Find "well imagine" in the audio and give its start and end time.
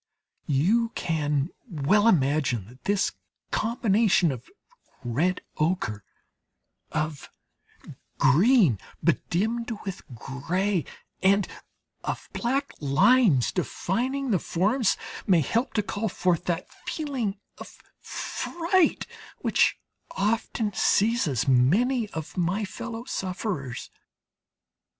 1.69-2.65